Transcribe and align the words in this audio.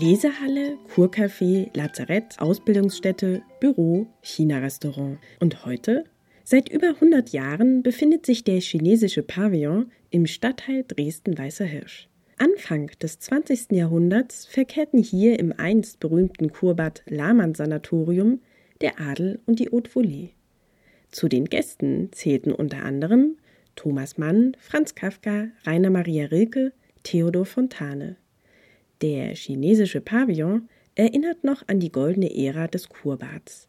Lesehalle, 0.00 0.78
Kurcafé, 0.94 1.68
Lazarett, 1.76 2.38
Ausbildungsstätte, 2.38 3.42
Büro, 3.60 4.06
China-Restaurant. 4.22 5.18
Und 5.40 5.66
heute? 5.66 6.04
Seit 6.42 6.70
über 6.70 6.88
100 6.88 7.28
Jahren 7.30 7.82
befindet 7.82 8.24
sich 8.24 8.42
der 8.42 8.60
chinesische 8.60 9.22
Pavillon 9.22 9.92
im 10.08 10.26
Stadtteil 10.26 10.86
Dresden-Weißer 10.88 11.66
Hirsch. 11.66 12.08
Anfang 12.38 12.90
des 13.02 13.18
20. 13.18 13.72
Jahrhunderts 13.72 14.46
verkehrten 14.46 15.02
hier 15.02 15.38
im 15.38 15.52
einst 15.52 16.00
berühmten 16.00 16.50
Kurbad 16.50 17.02
Lahmann-Sanatorium 17.06 18.40
der 18.80 18.98
Adel 19.00 19.40
und 19.44 19.58
die 19.58 19.68
Haute 19.70 19.90
Volée. 19.90 20.30
Zu 21.10 21.28
den 21.28 21.44
Gästen 21.44 22.08
zählten 22.12 22.52
unter 22.52 22.84
anderem 22.84 23.36
Thomas 23.76 24.16
Mann, 24.16 24.56
Franz 24.60 24.94
Kafka, 24.94 25.48
Rainer 25.66 25.90
Maria 25.90 26.24
Rilke, 26.24 26.72
Theodor 27.02 27.44
Fontane. 27.44 28.16
Der 29.02 29.34
chinesische 29.34 30.00
Pavillon 30.00 30.68
erinnert 30.94 31.44
noch 31.44 31.66
an 31.68 31.80
die 31.80 31.92
goldene 31.92 32.34
Ära 32.34 32.66
des 32.66 32.88
Kurbads. 32.88 33.68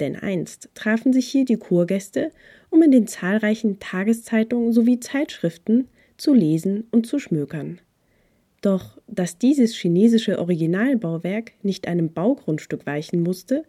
Denn 0.00 0.16
einst 0.16 0.70
trafen 0.74 1.12
sich 1.12 1.28
hier 1.28 1.44
die 1.44 1.58
Kurgäste, 1.58 2.32
um 2.70 2.82
in 2.82 2.90
den 2.90 3.06
zahlreichen 3.06 3.78
Tageszeitungen 3.78 4.72
sowie 4.72 4.98
Zeitschriften 4.98 5.88
zu 6.16 6.32
lesen 6.32 6.84
und 6.90 7.06
zu 7.06 7.18
schmökern. 7.18 7.80
Doch 8.62 8.98
dass 9.06 9.38
dieses 9.38 9.74
chinesische 9.74 10.38
Originalbauwerk 10.38 11.52
nicht 11.62 11.86
einem 11.86 12.12
Baugrundstück 12.12 12.86
weichen 12.86 13.22
musste, 13.22 13.64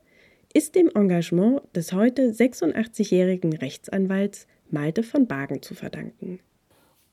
ist 0.54 0.76
dem 0.76 0.90
Engagement 0.94 1.62
des 1.76 1.94
heute 1.94 2.32
86-jährigen 2.32 3.54
Rechtsanwalts 3.54 4.48
Malte 4.70 5.04
von 5.04 5.28
Bagen 5.28 5.62
zu 5.62 5.74
verdanken. 5.74 6.40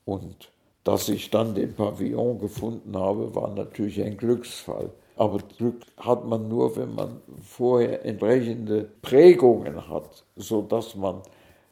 Und 0.05 0.51
dass 0.83 1.09
ich 1.09 1.29
dann 1.29 1.53
den 1.55 1.73
Pavillon 1.73 2.39
gefunden 2.39 2.97
habe, 2.97 3.35
war 3.35 3.53
natürlich 3.53 4.01
ein 4.01 4.17
Glücksfall. 4.17 4.91
Aber 5.15 5.39
Glück 5.57 5.81
hat 5.97 6.25
man 6.25 6.47
nur, 6.47 6.75
wenn 6.75 6.95
man 6.95 7.21
vorher 7.43 8.03
entsprechende 8.05 8.89
Prägungen 9.01 9.87
hat, 9.87 10.23
sodass 10.35 10.95
man 10.95 11.21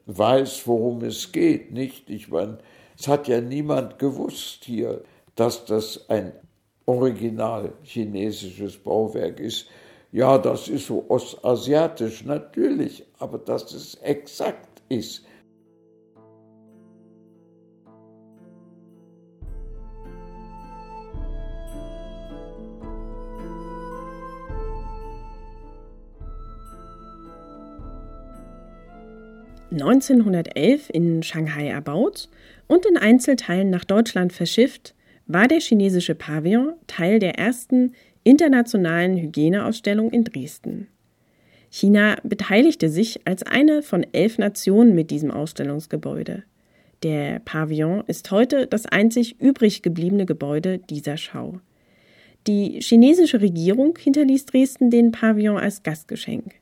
weiß, 0.06 0.68
worum 0.68 1.04
es 1.04 1.32
geht. 1.32 1.72
Nicht? 1.72 2.10
Ich 2.10 2.30
meine, 2.30 2.60
es 2.98 3.08
hat 3.08 3.28
ja 3.28 3.42
niemand 3.42 3.98
gewusst 3.98 4.66
hier, 4.66 5.04
dass 5.36 5.66
das 5.66 6.10
ein 6.10 6.34
original 6.86 7.74
chinesisches 7.84 8.78
Bauwerk 8.78 9.40
ist. 9.40 9.68
Ja, 10.12 10.38
das 10.38 10.68
ist 10.68 10.88
so 10.88 11.06
ostasiatisch, 11.08 12.26
natürlich, 12.26 13.06
aber 13.20 13.38
dass 13.38 13.72
es 13.74 13.96
exakt 13.96 14.82
ist. 14.90 15.24
(1911) 29.72 30.90
in 30.90 31.24
Shanghai 31.24 31.68
erbaut 31.68 32.30
und 32.68 32.86
in 32.86 32.98
Einzelteilen 32.98 33.70
nach 33.70 33.86
Deutschland 33.86 34.34
verschifft, 34.34 34.96
war 35.28 35.48
der 35.48 35.60
chinesische 35.60 36.16
Pavillon 36.16 36.74
Teil 36.88 37.20
der 37.20 37.38
ersten 37.38 37.94
internationalen 38.24 39.18
Hygieneausstellung 39.18 40.12
in 40.12 40.24
Dresden. 40.24 40.88
China 41.70 42.18
beteiligte 42.24 42.90
sich 42.90 43.22
als 43.26 43.44
eine 43.44 43.84
von 43.84 44.06
elf 44.12 44.40
Nationen 44.40 44.96
mit 44.96 45.12
diesem 45.12 45.30
Ausstellungsgebäude. 45.30 46.44
Der 47.04 47.40
Pavillon 47.40 48.04
ist 48.08 48.30
heute 48.32 48.68
das 48.68 48.86
einzig 48.88 49.40
übrig 49.40 49.84
gebliebene 49.84 50.26
Gebäude 50.26 50.80
dieser 50.80 51.18
Schau. 51.18 51.60
Die 52.48 52.80
chinesische 52.82 53.42
Regierung 53.42 53.98
hinterließ 53.98 54.48
Dresden 54.48 54.90
den 54.90 55.12
Pavillon 55.12 55.58
als 55.58 55.84
Gastgeschenk. 55.84 56.56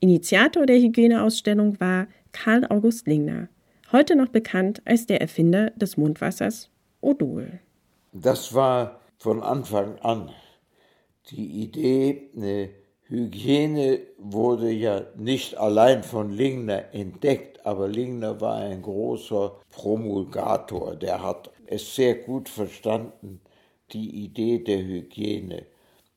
Initiator 0.00 0.66
der 0.66 0.78
Hygieneausstellung 0.78 1.78
war 1.78 2.06
Karl 2.34 2.66
August 2.68 3.06
Lingner, 3.06 3.48
heute 3.92 4.16
noch 4.16 4.28
bekannt 4.28 4.82
als 4.84 5.06
der 5.06 5.20
Erfinder 5.20 5.70
des 5.70 5.96
Mundwassers 5.96 6.68
Odol. 7.00 7.60
Das 8.12 8.52
war 8.52 9.00
von 9.18 9.42
Anfang 9.42 9.98
an 10.00 10.30
die 11.30 11.62
Idee, 11.62 12.30
eine 12.36 12.70
Hygiene 13.04 14.00
wurde 14.18 14.70
ja 14.70 15.02
nicht 15.16 15.56
allein 15.56 16.02
von 16.02 16.30
Lingner 16.30 16.92
entdeckt, 16.92 17.64
aber 17.64 17.86
Lingner 17.86 18.40
war 18.40 18.56
ein 18.56 18.82
großer 18.82 19.60
Promulgator, 19.70 20.96
der 20.96 21.22
hat 21.22 21.50
es 21.66 21.94
sehr 21.94 22.16
gut 22.16 22.48
verstanden, 22.48 23.40
die 23.92 24.24
Idee 24.24 24.58
der 24.58 24.78
Hygiene 24.78 25.66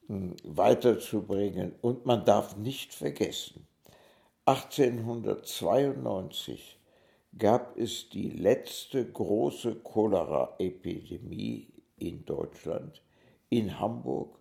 hm, 0.08 0.36
weiterzubringen. 0.44 1.76
Und 1.82 2.06
man 2.06 2.26
darf 2.26 2.58
nicht 2.58 2.94
vergessen, 2.94 3.68
1892 4.48 6.80
gab 7.38 7.78
es 7.78 8.10
die 8.10 8.30
letzte 8.30 9.06
große 9.06 9.76
Cholera-Epidemie 9.76 11.68
in 11.98 12.24
Deutschland, 12.24 13.04
in 13.50 13.78
Hamburg 13.78 14.40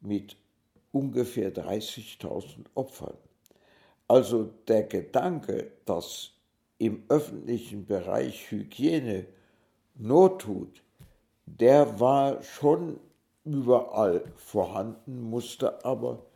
mit 0.00 0.36
ungefähr 0.90 1.54
30.000 1.54 2.64
Opfern. 2.74 3.16
Also 4.08 4.50
der 4.66 4.82
Gedanke, 4.82 5.70
dass 5.84 6.32
im 6.78 7.04
öffentlichen 7.08 7.86
Bereich 7.86 8.50
Hygiene 8.50 9.26
Not 9.94 10.42
tut, 10.42 10.82
der 11.46 12.00
war 12.00 12.42
schon 12.42 12.98
überall 13.44 14.24
vorhanden, 14.34 15.22
musste 15.22 15.84
aber 15.84 16.27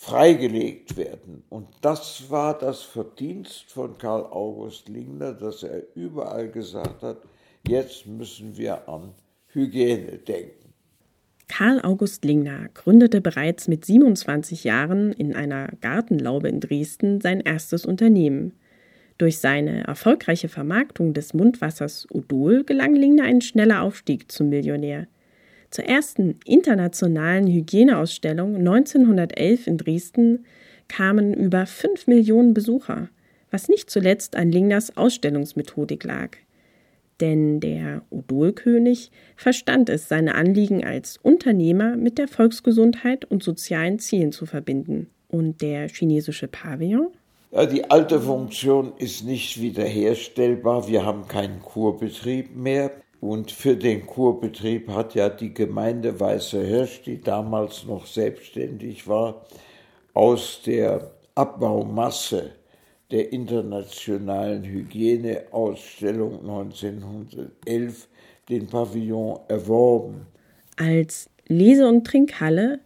freigelegt 0.00 0.96
werden. 0.96 1.42
Und 1.50 1.68
das 1.82 2.30
war 2.30 2.58
das 2.58 2.80
Verdienst 2.80 3.70
von 3.70 3.98
Karl 3.98 4.22
August 4.22 4.88
Lingner, 4.88 5.34
dass 5.34 5.62
er 5.62 5.82
überall 5.94 6.48
gesagt 6.48 7.02
hat, 7.02 7.18
jetzt 7.68 8.06
müssen 8.06 8.56
wir 8.56 8.88
an 8.88 9.12
Hygiene 9.48 10.16
denken. 10.16 10.72
Karl 11.48 11.82
August 11.82 12.24
Lingner 12.24 12.70
gründete 12.72 13.20
bereits 13.20 13.68
mit 13.68 13.84
27 13.84 14.64
Jahren 14.64 15.12
in 15.12 15.36
einer 15.36 15.68
Gartenlaube 15.82 16.48
in 16.48 16.60
Dresden 16.60 17.20
sein 17.20 17.40
erstes 17.40 17.84
Unternehmen. 17.84 18.54
Durch 19.18 19.36
seine 19.36 19.84
erfolgreiche 19.84 20.48
Vermarktung 20.48 21.12
des 21.12 21.34
Mundwassers 21.34 22.06
Odol 22.10 22.64
gelang 22.64 22.94
Lingner 22.94 23.24
ein 23.24 23.42
schneller 23.42 23.82
Aufstieg 23.82 24.32
zum 24.32 24.48
Millionär. 24.48 25.08
Zur 25.70 25.84
ersten 25.84 26.38
internationalen 26.44 27.46
Hygieneausstellung 27.46 28.56
1911 28.56 29.66
in 29.66 29.78
Dresden 29.78 30.44
kamen 30.88 31.34
über 31.34 31.66
5 31.66 32.06
Millionen 32.06 32.54
Besucher, 32.54 33.08
was 33.50 33.68
nicht 33.68 33.90
zuletzt 33.90 34.36
an 34.36 34.50
Lingners 34.50 34.96
Ausstellungsmethodik 34.96 36.04
lag 36.04 36.36
denn 37.20 37.60
der 37.60 38.02
Odolkönig 38.10 39.10
verstand 39.36 39.88
es, 39.88 40.08
seine 40.08 40.34
Anliegen 40.34 40.84
als 40.84 41.18
Unternehmer 41.22 41.96
mit 41.96 42.18
der 42.18 42.28
Volksgesundheit 42.28 43.24
und 43.24 43.42
sozialen 43.42 43.98
Zielen 43.98 44.32
zu 44.32 44.46
verbinden. 44.46 45.10
Und 45.28 45.62
der 45.62 45.88
chinesische 45.88 46.48
Pavillon? 46.48 47.08
Ja, 47.52 47.66
die 47.66 47.88
alte 47.90 48.20
Funktion 48.20 48.92
ist 48.98 49.24
nicht 49.24 49.60
wiederherstellbar. 49.60 50.88
Wir 50.88 51.04
haben 51.04 51.28
keinen 51.28 51.60
Kurbetrieb 51.60 52.54
mehr. 52.56 52.90
Und 53.20 53.50
für 53.50 53.76
den 53.76 54.06
Kurbetrieb 54.06 54.88
hat 54.88 55.14
ja 55.14 55.28
die 55.28 55.52
Gemeinde 55.52 56.18
Weißer 56.18 56.62
Hirsch, 56.62 57.02
die 57.02 57.20
damals 57.20 57.84
noch 57.84 58.06
selbstständig 58.06 59.06
war, 59.06 59.44
aus 60.14 60.62
der 60.64 61.10
Abbaumasse 61.34 62.52
der 63.10 63.32
Internationalen 63.32 64.64
Hygieneausstellung 64.64 66.40
1911 66.40 68.08
den 68.48 68.66
Pavillon 68.66 69.40
erworben. 69.48 70.26
Als 70.76 71.28
Lese- 71.46 71.88
und 71.88 72.06
Trinkhalle 72.06 72.80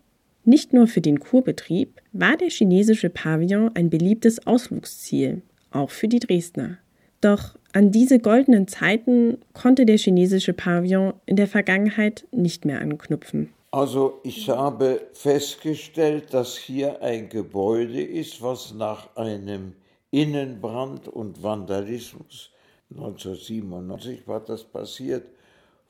nicht 0.44 0.72
nur 0.72 0.86
für 0.86 1.00
den 1.00 1.20
Kurbetrieb 1.20 2.00
war 2.12 2.36
der 2.36 2.50
chinesische 2.50 3.08
Pavillon 3.08 3.70
ein 3.74 3.88
beliebtes 3.88 4.46
Ausflugsziel, 4.46 5.42
auch 5.70 5.90
für 5.90 6.08
die 6.08 6.18
Dresdner. 6.18 6.78
Doch 7.20 7.56
an 7.74 7.90
diese 7.90 8.20
goldenen 8.20 8.68
Zeiten 8.68 9.38
konnte 9.52 9.84
der 9.84 9.98
chinesische 9.98 10.52
Pavillon 10.52 11.12
in 11.26 11.34
der 11.34 11.48
Vergangenheit 11.48 12.24
nicht 12.30 12.64
mehr 12.64 12.80
anknüpfen. 12.80 13.52
Also 13.72 14.20
ich 14.22 14.48
habe 14.48 15.08
festgestellt, 15.12 16.32
dass 16.32 16.56
hier 16.56 17.02
ein 17.02 17.28
Gebäude 17.28 18.00
ist, 18.00 18.40
was 18.40 18.72
nach 18.72 19.16
einem 19.16 19.74
Innenbrand 20.12 21.08
und 21.08 21.42
Vandalismus. 21.42 22.50
1997 22.90 24.28
war 24.28 24.38
das 24.38 24.62
passiert, 24.62 25.26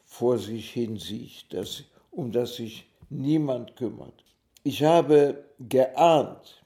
vor 0.06 0.38
sich 0.38 0.70
hin 0.70 0.96
sieht, 0.96 1.52
dass, 1.52 1.84
um 2.10 2.32
das 2.32 2.56
sich 2.56 2.88
niemand 3.10 3.76
kümmert. 3.76 4.24
Ich 4.62 4.82
habe 4.82 5.44
geahnt, 5.58 6.64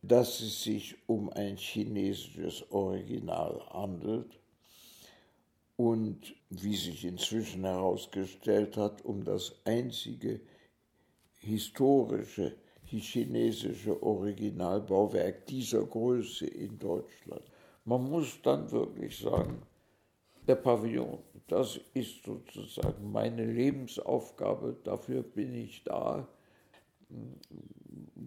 dass 0.00 0.40
es 0.40 0.62
sich 0.62 0.96
um 1.06 1.28
ein 1.28 1.58
chinesisches 1.58 2.64
Original 2.70 3.60
handelt 3.70 4.38
und, 5.76 6.34
wie 6.50 6.76
sich 6.76 7.04
inzwischen 7.04 7.64
herausgestellt 7.64 8.76
hat, 8.76 9.04
um 9.04 9.24
das 9.24 9.60
einzige 9.64 10.40
historische 11.40 12.56
chinesische 12.98 14.02
Originalbauwerk 14.02 15.46
dieser 15.46 15.84
Größe 15.84 16.46
in 16.46 16.78
Deutschland. 16.78 17.42
Man 17.84 18.08
muss 18.08 18.40
dann 18.42 18.70
wirklich 18.70 19.18
sagen, 19.18 19.62
der 20.46 20.56
Pavillon, 20.56 21.18
das 21.48 21.80
ist 21.94 22.22
sozusagen 22.24 23.10
meine 23.10 23.44
Lebensaufgabe, 23.44 24.76
dafür 24.84 25.22
bin 25.22 25.54
ich 25.54 25.82
da. 25.84 26.26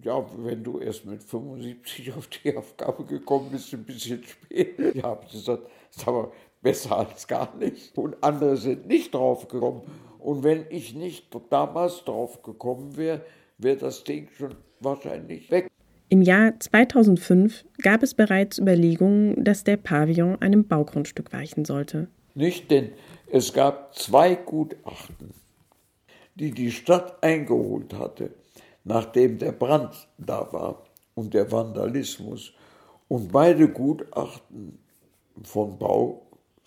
Ja, 0.04 0.26
wenn 0.38 0.64
du 0.64 0.80
erst 0.80 1.06
mit 1.06 1.24
75 1.24 2.14
auf 2.14 2.28
die 2.28 2.56
Aufgabe 2.56 3.04
gekommen 3.06 3.50
bist, 3.52 3.74
ein 3.74 3.84
bisschen 3.84 4.24
spät, 4.24 4.96
ja, 4.96 5.04
habe 5.04 5.26
ich 5.26 5.32
gesagt, 5.32 5.70
ist 5.90 6.08
aber 6.08 6.32
besser 6.62 6.98
als 6.98 7.27
gar 7.27 7.56
nicht. 7.57 7.98
Und 7.98 8.24
andere 8.24 8.57
sind 8.57 8.88
nicht 8.88 9.13
drauf 9.13 9.48
gekommen. 9.48 9.81
Und 10.19 10.44
wenn 10.44 10.65
ich 10.69 10.94
nicht 10.94 11.27
damals 11.50 12.04
drauf 12.04 12.42
gekommen 12.42 12.98
wäre, 12.98 13.21
wäre 13.57 13.77
das 13.77 14.04
Ding 14.04 14.27
schon 14.38 14.56
wahrscheinlich 14.80 15.50
weg. 15.51 15.68
Im 16.09 16.21
Jahr 16.21 16.57
2005 16.57 17.65
gab 17.81 18.01
es 18.01 18.13
bereits 18.13 18.59
Überlegungen, 18.59 19.44
dass 19.44 19.63
der 19.63 19.77
Pavillon 19.77 20.42
einem 20.42 20.65
Baugrundstück 20.65 21.33
weichen 21.33 21.65
sollte. 21.65 22.07
Nicht, 22.33 22.71
denn 22.71 22.92
es 23.30 23.51
gab 23.51 23.94
zwei 23.94 24.36
Gutachten, 24.36 25.33
die 26.36 26.51
die 26.51 26.71
Stadt 26.71 27.21
eingeholt 27.21 27.94
hatte, 27.94 28.31
nachdem 28.86 29.38
der 29.38 29.51
Brand 29.51 30.07
da 30.18 30.48
war 30.53 30.83
und 31.13 31.33
der 31.33 31.51
Vandalismus. 31.51 32.53
Und 33.10 33.31
beide 33.31 33.68
Gutachten 33.68 34.80
von 35.44 35.77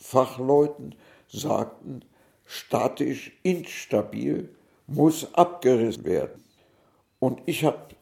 Baufachleuten 0.01 0.95
sagten, 1.29 2.01
statisch 2.45 3.33
instabil 3.43 4.49
muss 4.87 5.33
abgerissen 5.35 6.05
werden. 6.05 6.43
Und 7.19 7.41
ich 7.47 7.65
habe 7.65 7.95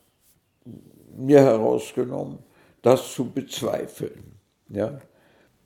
mir 1.17 1.41
herausgenommen, 1.41 2.39
das 2.83 3.13
zu 3.13 3.31
bezweifeln. 3.31 4.37
Ja. 4.69 5.01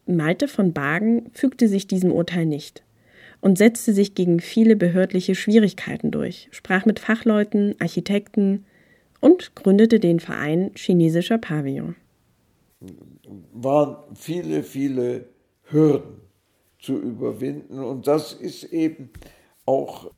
Malte 0.07 0.49
von 0.49 0.73
Bagen 0.73 1.31
fügte 1.33 1.69
sich 1.69 1.87
diesem 1.87 2.11
Urteil 2.11 2.47
nicht 2.47 2.83
und 3.41 3.59
setzte 3.59 3.93
sich 3.93 4.15
gegen 4.15 4.41
viele 4.41 4.75
behördliche 4.75 5.35
Schwierigkeiten 5.35 6.11
durch, 6.11 6.49
sprach 6.51 6.87
mit 6.87 6.99
Fachleuten, 6.99 7.77
Architekten 7.79 8.65
und 9.21 9.55
gründete 9.55 10.01
den 10.01 10.19
Verein 10.19 10.73
Chinesischer 10.75 11.39
Pavillon. 11.39 11.95
Waren 13.53 13.97
viele, 14.17 14.65
viele 14.65 15.27
Hürden 15.65 16.21
zu 16.79 16.95
überwinden 16.95 17.83
und 17.83 18.07
das 18.07 18.33
ist 18.33 18.65
eben 18.65 19.11
auch 19.67 20.11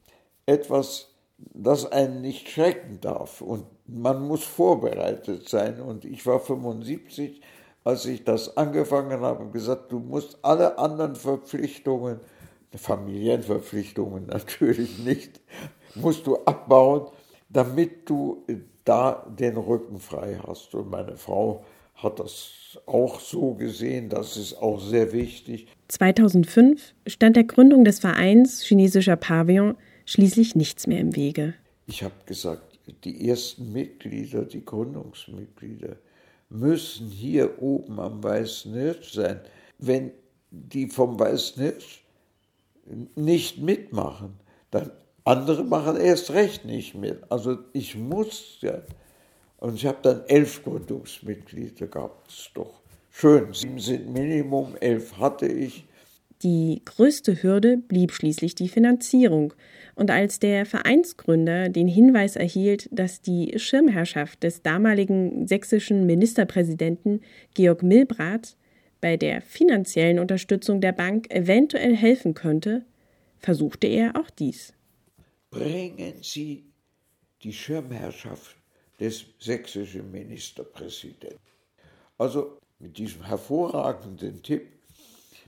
etwas, 0.46 1.14
das 1.38 1.90
einen 1.90 2.20
nicht 2.20 2.48
schrecken 2.48 3.00
darf. 3.00 3.40
Und 3.40 3.66
man 3.86 4.26
muss 4.26 4.44
vorbereitet 4.44 5.48
sein. 5.48 5.80
Und 5.80 6.04
ich 6.04 6.24
war 6.26 6.40
75, 6.40 7.40
als 7.82 8.06
ich 8.06 8.24
das 8.24 8.56
angefangen 8.56 9.20
habe, 9.20 9.50
gesagt, 9.50 9.92
du 9.92 9.98
musst 9.98 10.38
alle 10.42 10.78
anderen 10.78 11.16
Verpflichtungen, 11.16 12.20
Familienverpflichtungen 12.74 14.26
natürlich 14.28 14.98
nicht, 14.98 15.40
musst 15.94 16.26
du 16.26 16.38
abbauen, 16.44 17.08
damit 17.48 18.08
du 18.08 18.44
da 18.84 19.26
den 19.28 19.56
Rücken 19.56 20.00
frei 20.00 20.40
hast. 20.46 20.74
Und 20.74 20.90
meine 20.90 21.16
Frau 21.16 21.64
hat 21.94 22.20
das 22.20 22.78
auch 22.86 23.20
so 23.20 23.54
gesehen, 23.54 24.08
das 24.08 24.36
ist 24.36 24.54
auch 24.54 24.80
sehr 24.80 25.12
wichtig. 25.12 25.68
2005 25.88 26.94
stand 27.06 27.36
der 27.36 27.44
Gründung 27.44 27.84
des 27.84 28.00
Vereins 28.00 28.62
Chinesischer 28.62 29.16
Pavillon 29.16 29.76
schließlich 30.04 30.54
nichts 30.54 30.86
mehr 30.86 31.00
im 31.00 31.16
Wege. 31.16 31.54
Ich 31.86 32.02
habe 32.02 32.14
gesagt, 32.26 32.78
die 33.04 33.28
ersten 33.28 33.72
Mitglieder, 33.72 34.44
die 34.44 34.64
Gründungsmitglieder, 34.64 35.96
müssen 36.50 37.08
hier 37.08 37.62
oben 37.62 37.98
am 38.00 38.22
Weißen 38.22 38.72
Hirsch 38.74 39.12
sein. 39.12 39.40
Wenn 39.78 40.12
die 40.50 40.88
vom 40.88 41.18
Weißen 41.18 41.62
Hirsch 41.62 42.04
nicht 43.14 43.58
mitmachen, 43.58 44.34
dann 44.70 44.90
andere 45.24 45.64
machen 45.64 45.96
erst 45.96 46.30
recht 46.30 46.64
nicht 46.64 46.94
mit. 46.94 47.20
Also 47.30 47.58
ich 47.72 47.96
muss 47.96 48.58
ja. 48.60 48.82
Und 49.58 49.76
ich 49.76 49.86
habe 49.86 49.98
dann 50.02 50.24
elf 50.26 50.62
Gründungsmitglieder 50.62 51.86
gehabt. 51.86 52.28
Das 52.28 52.38
ist 52.38 52.50
doch 52.54 52.82
schön. 53.10 53.52
Sieben 53.52 53.78
sind 53.78 54.12
Minimum, 54.12 54.76
elf 54.80 55.16
hatte 55.18 55.46
ich. 55.46 55.86
Die 56.42 56.82
größte 56.84 57.42
Hürde 57.42 57.78
blieb 57.78 58.12
schließlich 58.12 58.54
die 58.54 58.68
Finanzierung, 58.68 59.54
und 59.94 60.10
als 60.10 60.40
der 60.40 60.66
Vereinsgründer 60.66 61.68
den 61.68 61.88
Hinweis 61.88 62.36
erhielt, 62.36 62.88
dass 62.92 63.22
die 63.22 63.58
Schirmherrschaft 63.58 64.42
des 64.42 64.62
damaligen 64.62 65.46
sächsischen 65.46 66.04
Ministerpräsidenten 66.04 67.20
Georg 67.54 67.82
Milbrath 67.82 68.56
bei 69.00 69.16
der 69.16 69.40
finanziellen 69.40 70.18
Unterstützung 70.18 70.80
der 70.80 70.92
Bank 70.92 71.30
eventuell 71.30 71.94
helfen 71.94 72.34
könnte, 72.34 72.84
versuchte 73.38 73.86
er 73.86 74.16
auch 74.16 74.30
dies. 74.30 74.74
Bringen 75.50 76.14
Sie 76.22 76.64
die 77.42 77.52
Schirmherrschaft 77.52 78.56
des 79.00 79.24
sächsischen 79.38 80.10
Ministerpräsidenten. 80.10 81.38
Also 82.18 82.58
mit 82.78 82.96
diesem 82.98 83.24
hervorragenden 83.24 84.42
Tipp 84.42 84.68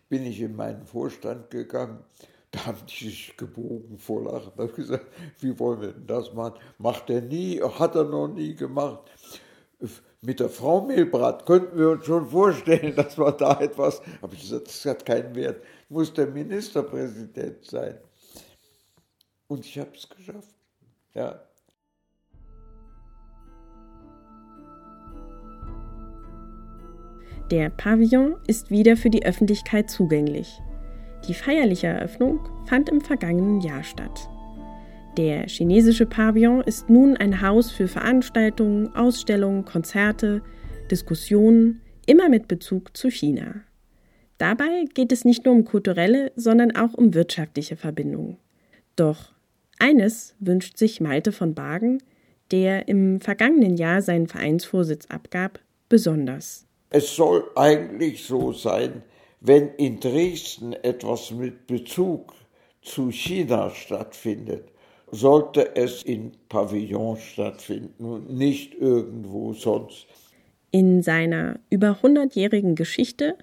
bin 0.09 0.25
ich 0.25 0.41
in 0.41 0.57
meinen 0.57 0.85
Vorstand 0.85 1.51
gegangen. 1.51 2.03
Da 2.51 2.67
haben 2.67 2.79
die 2.87 3.09
sich 3.09 3.37
gebogen 3.37 3.99
vor 3.99 4.23
Lachen. 4.25 4.53
Da 4.57 4.63
habe 4.63 4.71
ich 4.71 4.77
gesagt, 4.77 5.07
wie 5.41 5.59
wollen 5.59 5.81
wir 5.81 5.93
denn 5.93 6.07
das 6.07 6.33
machen? 6.33 6.59
Macht 6.79 7.11
er 7.11 7.21
nie, 7.21 7.61
hat 7.61 7.95
er 7.95 8.05
noch 8.05 8.29
nie 8.29 8.55
gemacht. 8.55 9.11
Mit 10.23 10.41
der 10.41 10.49
Frau 10.49 10.81
Mehlbrat 10.81 11.45
könnten 11.45 11.79
wir 11.79 11.91
uns 11.91 12.07
schon 12.07 12.29
vorstellen, 12.29 12.97
dass 12.97 13.19
wir 13.19 13.33
da 13.33 13.61
etwas, 13.61 14.01
habe 14.23 14.35
ich 14.35 14.41
gesagt, 14.43 14.69
das 14.69 14.85
hat 14.87 15.05
keinen 15.05 15.35
Wert, 15.35 15.63
muss 15.89 16.13
der 16.15 16.27
Ministerpräsident 16.29 17.65
sein. 17.65 17.99
Und 19.49 19.65
ich 19.65 19.79
habe 19.79 19.91
es 19.95 20.09
geschafft. 20.09 20.55
Ja. 21.15 21.41
Der 27.51 27.71
Pavillon 27.71 28.35
ist 28.49 28.71
wieder 28.71 28.97
für 28.97 29.09
die 29.09 29.25
Öffentlichkeit 29.25 29.89
zugänglich. 29.89 30.61
Die 31.29 31.35
feierliche 31.35 31.87
Eröffnung 31.87 32.41
fand 32.67 32.89
im 32.89 33.01
vergangenen 33.01 33.61
Jahr 33.61 33.85
statt. 33.85 34.29
Der 35.17 35.47
chinesische 35.47 36.07
Pavillon 36.07 36.61
ist 36.63 36.91
nun 36.91 37.17
ein 37.17 37.41
Haus 37.41 37.71
für 37.71 37.87
Veranstaltungen, 37.87 38.93
Ausstellungen, 38.97 39.65
Konzerte, 39.65 40.43
Diskussionen, 40.91 41.81
immer 42.07 42.29
mit 42.29 42.49
Bezug 42.49 42.97
zu 42.97 43.11
China. 43.11 43.63
Dabei 44.39 44.85
geht 44.95 45.13
es 45.13 45.25
nicht 45.25 45.45
nur 45.45 45.55
um 45.55 45.65
kulturelle, 45.65 46.33
sondern 46.35 46.75
auch 46.75 46.95
um 46.95 47.15
wirtschaftliche 47.15 47.77
Verbindungen. 47.77 48.39
Doch 48.97 49.33
eines 49.79 50.35
wünscht 50.41 50.79
sich 50.79 51.01
Malte 51.01 51.31
von 51.31 51.55
Bagen, 51.55 52.03
der 52.51 52.89
im 52.89 53.21
vergangenen 53.21 53.77
Jahr 53.77 54.03
seinen 54.03 54.27
Vereinsvorsitz 54.27 55.07
abgab, 55.07 55.61
besonders. 55.89 56.67
Es 56.91 57.17
soll 57.17 57.51
eigentlich 57.57 58.25
so 58.25 58.53
sein, 58.53 59.03
wenn 59.41 59.71
in 59.77 60.01
Dresden 60.01 60.73
etwas 60.73 61.31
mit 61.31 61.67
Bezug 61.67 62.33
zu 62.83 63.11
China 63.11 63.71
stattfindet, 63.71 64.69
sollte 65.11 65.77
es 65.77 66.03
in 66.03 66.33
Pavillon 66.49 67.17
stattfinden 67.17 68.05
und 68.05 68.31
nicht 68.37 68.75
irgendwo 68.75 69.53
sonst. 69.53 70.07
In 70.71 71.03
seiner 71.03 71.59
über 71.71 72.03
hundertjährigen 72.03 72.75
Geschichte 72.75 73.37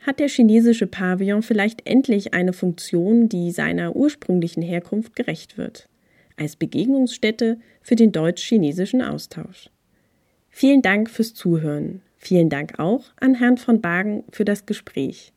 hat 0.00 0.20
der 0.20 0.28
chinesische 0.28 0.86
Pavillon 0.86 1.42
vielleicht 1.42 1.86
endlich 1.88 2.34
eine 2.34 2.52
Funktion, 2.52 3.28
die 3.28 3.50
seiner 3.50 3.96
ursprünglichen 3.96 4.62
Herkunft 4.62 5.16
gerecht 5.16 5.58
wird, 5.58 5.88
als 6.36 6.56
Begegnungsstätte 6.56 7.58
für 7.82 7.96
den 7.96 8.12
deutsch-chinesischen 8.12 9.02
Austausch. 9.02 9.70
Vielen 10.50 10.82
Dank 10.82 11.10
fürs 11.10 11.34
Zuhören. 11.34 12.02
Vielen 12.18 12.50
Dank 12.50 12.78
auch 12.78 13.04
an 13.20 13.34
Herrn 13.34 13.56
von 13.56 13.80
Bagen 13.80 14.24
für 14.30 14.44
das 14.44 14.66
Gespräch. 14.66 15.32